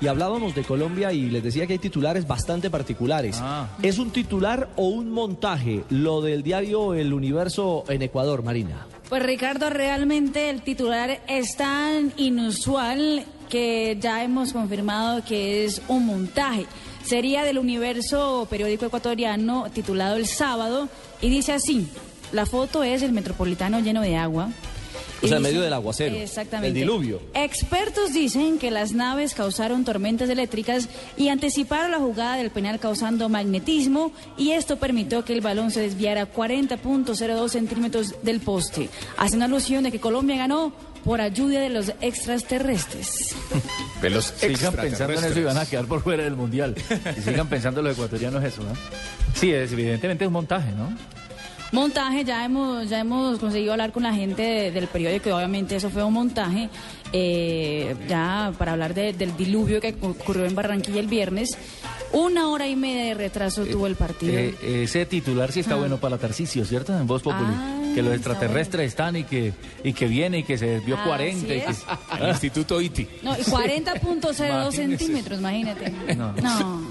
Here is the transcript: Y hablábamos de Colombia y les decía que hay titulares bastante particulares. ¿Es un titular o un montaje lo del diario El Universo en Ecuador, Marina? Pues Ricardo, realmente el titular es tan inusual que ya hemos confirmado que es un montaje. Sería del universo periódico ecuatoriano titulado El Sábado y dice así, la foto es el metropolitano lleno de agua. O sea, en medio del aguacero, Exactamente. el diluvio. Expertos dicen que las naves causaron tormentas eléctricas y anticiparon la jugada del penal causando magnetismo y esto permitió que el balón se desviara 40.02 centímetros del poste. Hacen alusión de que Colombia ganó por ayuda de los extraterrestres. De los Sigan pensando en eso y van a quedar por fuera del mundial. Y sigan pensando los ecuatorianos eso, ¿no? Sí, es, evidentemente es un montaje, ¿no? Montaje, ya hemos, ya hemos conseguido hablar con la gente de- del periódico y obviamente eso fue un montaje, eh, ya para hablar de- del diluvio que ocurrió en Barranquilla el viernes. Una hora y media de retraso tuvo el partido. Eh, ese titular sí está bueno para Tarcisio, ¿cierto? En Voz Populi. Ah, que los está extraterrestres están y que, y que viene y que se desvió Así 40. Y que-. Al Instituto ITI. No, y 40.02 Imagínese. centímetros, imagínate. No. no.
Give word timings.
Y 0.00 0.06
hablábamos 0.06 0.54
de 0.54 0.62
Colombia 0.62 1.12
y 1.12 1.28
les 1.28 1.42
decía 1.42 1.66
que 1.66 1.72
hay 1.72 1.78
titulares 1.78 2.26
bastante 2.26 2.70
particulares. 2.70 3.40
¿Es 3.82 3.98
un 3.98 4.10
titular 4.10 4.68
o 4.76 4.86
un 4.88 5.10
montaje 5.10 5.82
lo 5.90 6.20
del 6.20 6.44
diario 6.44 6.94
El 6.94 7.12
Universo 7.12 7.84
en 7.88 8.02
Ecuador, 8.02 8.44
Marina? 8.44 8.86
Pues 9.08 9.22
Ricardo, 9.24 9.70
realmente 9.70 10.50
el 10.50 10.62
titular 10.62 11.20
es 11.26 11.56
tan 11.56 12.12
inusual 12.16 13.24
que 13.48 13.96
ya 14.00 14.22
hemos 14.22 14.52
confirmado 14.52 15.24
que 15.24 15.64
es 15.64 15.82
un 15.88 16.06
montaje. 16.06 16.66
Sería 17.02 17.42
del 17.42 17.58
universo 17.58 18.46
periódico 18.48 18.86
ecuatoriano 18.86 19.68
titulado 19.72 20.16
El 20.16 20.26
Sábado 20.26 20.88
y 21.20 21.28
dice 21.28 21.54
así, 21.54 21.88
la 22.30 22.46
foto 22.46 22.84
es 22.84 23.02
el 23.02 23.12
metropolitano 23.12 23.80
lleno 23.80 24.02
de 24.02 24.16
agua. 24.16 24.50
O 25.22 25.26
sea, 25.26 25.38
en 25.38 25.42
medio 25.42 25.60
del 25.60 25.72
aguacero, 25.72 26.14
Exactamente. 26.14 26.68
el 26.68 26.74
diluvio. 26.74 27.20
Expertos 27.34 28.12
dicen 28.12 28.58
que 28.58 28.70
las 28.70 28.92
naves 28.92 29.34
causaron 29.34 29.84
tormentas 29.84 30.28
eléctricas 30.30 30.88
y 31.16 31.28
anticiparon 31.28 31.90
la 31.90 31.98
jugada 31.98 32.36
del 32.36 32.50
penal 32.50 32.78
causando 32.78 33.28
magnetismo 33.28 34.12
y 34.36 34.52
esto 34.52 34.78
permitió 34.78 35.24
que 35.24 35.32
el 35.32 35.40
balón 35.40 35.70
se 35.70 35.80
desviara 35.80 36.32
40.02 36.32 37.48
centímetros 37.48 38.14
del 38.22 38.40
poste. 38.40 38.88
Hacen 39.16 39.42
alusión 39.42 39.84
de 39.84 39.90
que 39.92 40.00
Colombia 40.00 40.36
ganó 40.36 40.72
por 41.04 41.20
ayuda 41.20 41.60
de 41.60 41.70
los 41.70 41.92
extraterrestres. 42.00 43.34
De 44.02 44.10
los 44.10 44.26
Sigan 44.26 44.74
pensando 44.74 45.18
en 45.18 45.24
eso 45.24 45.40
y 45.40 45.42
van 45.44 45.58
a 45.58 45.66
quedar 45.66 45.86
por 45.86 46.02
fuera 46.02 46.22
del 46.22 46.36
mundial. 46.36 46.76
Y 47.16 47.20
sigan 47.20 47.48
pensando 47.48 47.82
los 47.82 47.94
ecuatorianos 47.94 48.44
eso, 48.44 48.62
¿no? 48.62 48.72
Sí, 49.34 49.52
es, 49.52 49.72
evidentemente 49.72 50.24
es 50.24 50.28
un 50.28 50.34
montaje, 50.34 50.70
¿no? 50.72 50.96
Montaje, 51.72 52.24
ya 52.24 52.44
hemos, 52.44 52.88
ya 52.88 53.00
hemos 53.00 53.38
conseguido 53.38 53.72
hablar 53.72 53.92
con 53.92 54.02
la 54.02 54.14
gente 54.14 54.42
de- 54.42 54.70
del 54.70 54.86
periódico 54.88 55.28
y 55.28 55.32
obviamente 55.32 55.76
eso 55.76 55.90
fue 55.90 56.02
un 56.02 56.14
montaje, 56.14 56.70
eh, 57.12 57.94
ya 58.08 58.52
para 58.56 58.72
hablar 58.72 58.94
de- 58.94 59.12
del 59.12 59.36
diluvio 59.36 59.80
que 59.80 59.94
ocurrió 60.00 60.46
en 60.46 60.54
Barranquilla 60.54 61.00
el 61.00 61.08
viernes. 61.08 61.58
Una 62.12 62.48
hora 62.48 62.66
y 62.66 62.74
media 62.74 63.04
de 63.04 63.14
retraso 63.14 63.66
tuvo 63.66 63.86
el 63.86 63.94
partido. 63.96 64.32
Eh, 64.32 64.54
ese 64.84 65.04
titular 65.04 65.52
sí 65.52 65.60
está 65.60 65.74
bueno 65.76 65.98
para 65.98 66.16
Tarcisio, 66.16 66.64
¿cierto? 66.64 66.98
En 66.98 67.06
Voz 67.06 67.22
Populi. 67.22 67.50
Ah, 67.54 67.74
que 67.94 68.02
los 68.02 68.14
está 68.14 68.30
extraterrestres 68.32 68.86
están 68.88 69.16
y 69.16 69.24
que, 69.24 69.52
y 69.84 69.92
que 69.92 70.06
viene 70.06 70.38
y 70.38 70.42
que 70.44 70.56
se 70.56 70.66
desvió 70.66 70.96
Así 70.96 71.06
40. 71.06 71.54
Y 71.54 71.60
que-. 71.60 71.74
Al 72.10 72.28
Instituto 72.30 72.80
ITI. 72.80 73.08
No, 73.22 73.36
y 73.36 73.42
40.02 73.42 74.38
Imagínese. 74.48 74.76
centímetros, 74.98 75.38
imagínate. 75.40 75.90
No. 76.16 76.32
no. 76.32 76.82